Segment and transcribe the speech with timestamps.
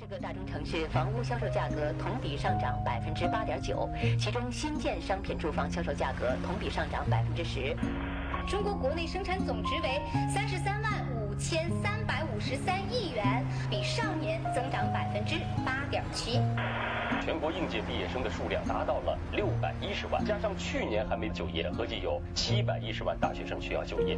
[0.00, 3.86] 十个大中城市房屋销售价格同比上涨百分之八点九，
[4.18, 7.76] 其中新建商品住房销售价格同比上涨百分之十。
[8.48, 10.00] 中国国内生产总值为
[10.34, 10.90] 三十三万
[11.20, 15.34] 五千三百五十三亿元，比上年增长百分之
[15.66, 16.40] 八点七。
[17.22, 24.16] 全国应届毕业生的数量达到了六百一十万，加上去年还没就业，合计有七百一十万大学生需要就业。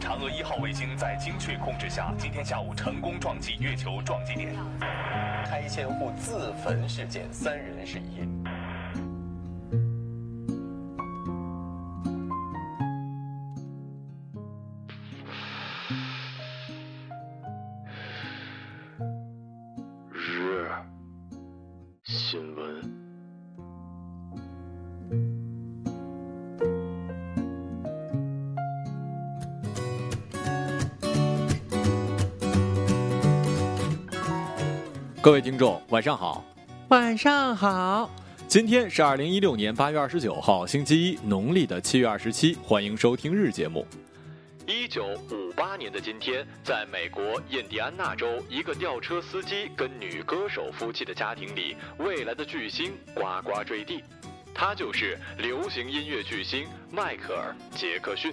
[0.00, 4.52] 嫦娥一号卫星在精确控制下，今天下午成功撞击月球撞击点。
[5.68, 8.26] 千户自焚事件，三人是一。
[35.28, 36.42] 各位听众，晚上好。
[36.88, 38.10] 晚上好，
[38.46, 42.56] 今天是二零一六年八月二十九号，星期一，农历的七月二十七。
[42.62, 43.86] 欢迎收听日节目。
[44.66, 54.02] 一九五八年的今天，在美国印第安纳州，一个吊车司机跟女歌手夫妻的家庭里，未来的巨星呱呱坠地。
[54.54, 58.32] 他就是流行音乐巨星迈克尔·杰克逊。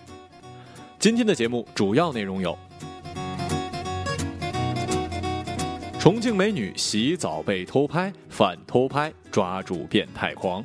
[0.97, 2.57] 今天的节目主要内容有：
[6.05, 10.63] 重庆美女洗澡被偷拍，反偷拍抓住变态狂。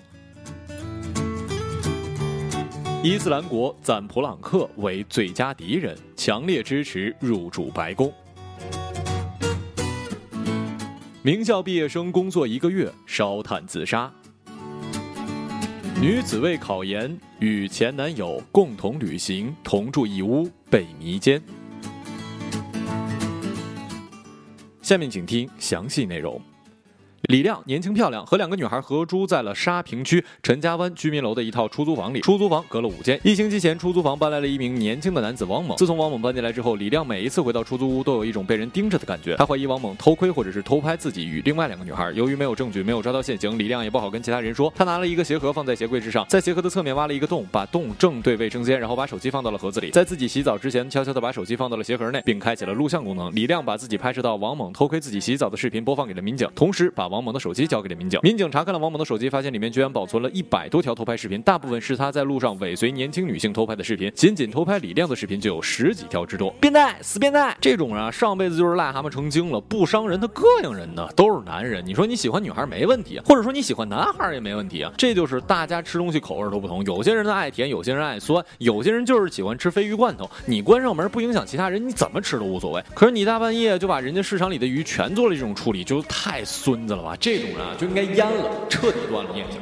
[3.02, 8.12] 伊斯兰国赞普朗克为最佳敌人，强烈支持入驻白宫。
[11.22, 14.12] 名校毕业生工作一个月烧炭自杀。
[16.02, 21.42] 女子为考研与前男友共同旅行，同住一屋被迷奸。
[24.90, 26.49] 下面请听详细内容。
[27.24, 32.20] 李亮年轻漂亮，和两个女孩合租在了沙坪区陈家湾居民楼的一套出租房里。
[32.20, 33.20] 出租房隔了五间。
[33.22, 35.76] 一星期前，出租房搬来了一名年轻的男子王猛。
[35.76, 39.36] 自从王猛搬进来之后，李亮每一次回到出租屋都有一种被人盯着的感觉。
[39.36, 42.10] 他怀疑王猛偷窥或者是偷拍自己与另外两个女孩。
[42.12, 44.72] 由于没有证据，没有抓到现行，李亮也不好跟其他人说。
[44.74, 49.90] 他拿了一个鞋盒放在鞋柜之上，在鞋盒的侧面挖了一个洞，把洞正对卫生间，然后把手机放到了盒子里。
[49.90, 53.32] 在自己洗澡之前，悄悄地把手机放到了鞋盒内，并开启了录像功能。
[53.34, 57.96] 李亮把自己拍摄到王猛偷窥自己洗澡的视频播放给了民警，同时把王猛的手机交给了。
[57.96, 64.10] 民警民警查看了王猛的手机，发现里面居然保存了一百多条偷拍视频，大部分是他在路上尾随年轻女性偷拍的视频。
[64.14, 66.50] 仅仅偷拍李亮的视频就有十几条之多。
[66.60, 67.56] 变态，死变态！
[67.60, 71.08] 这种人啊，上辈子就是癞蛤蟆成精了，不伤人他膈应人呢。
[71.16, 74.92] 都是男人，你说你喜欢女孩没问题， 或者说你喜欢男孩也没问题啊。
[74.96, 80.30] 这就是大家吃东西口味都不同，有些人呢爱甜，有些人爱酸，有些人就是喜欢吃鲱鱼罐头。
[80.46, 82.82] 你关上门不影响其他人，你怎么吃都无所谓。
[82.94, 87.16] 可是你大半夜就把人家市场里的鱼全做了这种处理，就太孙子了吧？
[87.18, 89.60] 这种人啊，就应该阉了，彻底断了念想。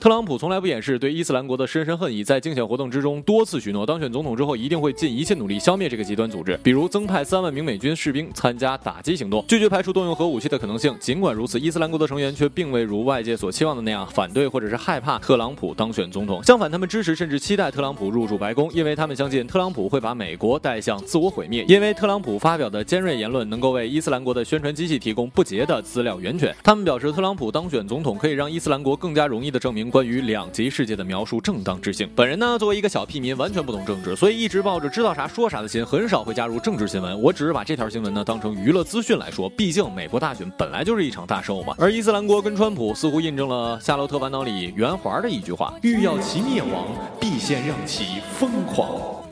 [0.00, 10.96] 特朗普从来不掩饰对伊斯兰国的深深恨意，在竞选活动之中多次许诺，当选总统之后一定会尽一切努力消灭这个极端组织，比如增派三万名美军士兵参加打击行动，拒绝排除动用核武器的可能性。
[10.98, 26.56] 尽管如此，伊斯兰国的成员却并未如外界所期望的那样反对或者是害怕特朗普当选总统，相反，他们支持甚至期待特朗普入驻白宫，因为他们相信特朗普会把美国带向自我毁灭，因为特朗普发表的尖锐言论能够为伊斯兰国的宣传机器提供不竭的资料源泉。
[26.62, 32.08] 他们表示，特朗普当选总统可以让伊斯兰国更加容易地证明关于两极世界的描述正当之性。
[32.14, 37.20] 本人呢，作为一个小屁民，完全不懂政治，所以一直抱着知道啥说啥的心，很少会加入政治新闻。
[37.20, 41.74] 我只是把这条新闻呢当成娱乐资讯来说，毕竟美国大选本来就是一场大寿嘛。
[41.78, 46.86] 而伊斯兰国跟川普似乎印证了《夏洛特烦恼》里圆环的一句话：欲要其灭亡，
[47.20, 49.29] 必先让其疯狂。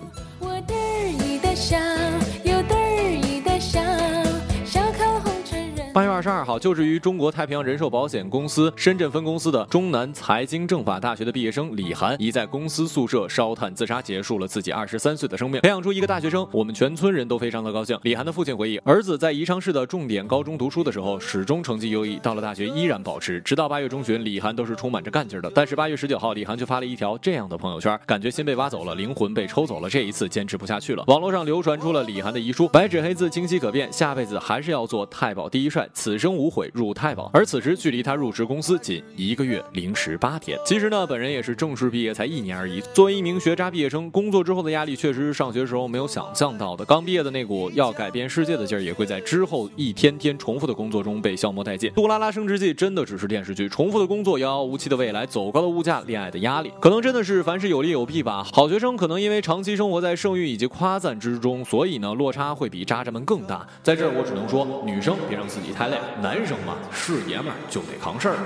[5.98, 15.60] 八月二十二号，就职于中国太平洋人寿保险公司深圳分公司的中南财经政法大学的毕业生李涵，已在公司宿舍烧炭自杀，结束了自己二十三岁的生命。
[15.60, 17.98] 培养出一个大学生，我们全村人都非常的高兴。
[18.04, 25.50] 李涵的父亲回忆，儿子在宜昌市的重点高中读书的时候，始终成绩优异，到了大学依然保持，直到八月中旬，李涵都是充满着干劲的。
[25.52, 31.02] 但是八月十九号，李涵却发了一条这样的朋友圈，感觉心被挖走了，灵魂被抽走了，这一次坚持不下去了。
[31.08, 40.58] 网络上流传出了李涵的遗书，白纸黑字清晰可辨，下辈子还是要做太保第一帅，此生无悔入太保，而此时距离他入职公司仅一个月零十八天。
[40.64, 42.80] 其实呢，本人也是正式毕业才一年而已。
[42.92, 46.84] 作为一名学渣毕业生，工作之后的压力确实是上学时候没有想象到的。
[46.84, 51.90] 刚毕业的那股要改变世界的劲儿，也会在之后一天天重复的工作中被消磨殆尽。
[51.92, 58.44] 杜拉拉升职记真的只是电视剧，重复的工作、遥遥无期的未来、走高的物价、恋爱的压力，可能真的是凡事有利有弊吧。
[58.52, 63.66] 好学生可能因为长期生活在盛誉以及夸赞之中，所以呢落差会比渣渣们更大。
[63.82, 68.36] 在这儿我只能说，女生别让自己太累，男生嘛是爷们儿就得扛事儿。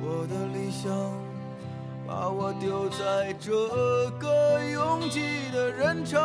[0.00, 0.90] 我的理想
[2.06, 3.50] 把我丢在这
[4.18, 5.20] 个拥挤
[5.52, 6.18] 的人潮。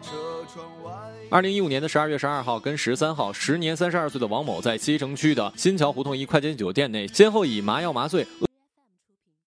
[0.00, 0.12] 车
[0.52, 0.92] 窗外。
[1.30, 8.26] 二零一五年的十二月十二号跟十三号，时年三十二岁的王某在西城区的新桥胡同一快捷酒店内，先后以麻药麻醉。